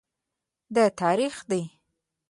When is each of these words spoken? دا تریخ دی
دا 0.75 0.85
تریخ 0.99 1.35
دی 1.49 1.61